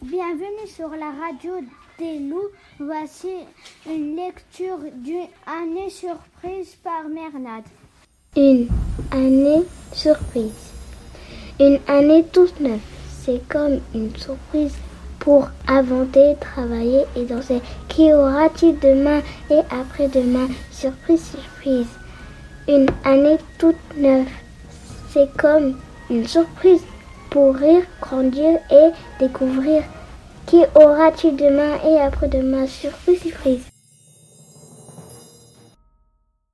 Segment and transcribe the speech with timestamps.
[0.00, 1.54] Bienvenue sur la radio
[1.98, 2.50] des loups.
[2.78, 3.32] Voici
[3.84, 7.64] une lecture d'une année surprise par Mernade.
[8.36, 8.68] Une
[9.10, 10.70] année surprise.
[11.58, 12.78] Une année toute neuve.
[13.08, 14.76] C'est comme une surprise
[15.18, 17.60] pour inventer, travailler et danser.
[17.88, 19.20] Qui aura-t-il demain
[19.50, 20.46] et après-demain?
[20.70, 21.88] Surprise, surprise.
[22.68, 24.28] Une année toute neuve.
[25.10, 26.82] C'est comme une surprise
[27.30, 28.90] pour rire, grandir et
[29.20, 29.82] découvrir.
[30.46, 33.66] Qui aura-t-il demain et après-demain Surprise, surprise.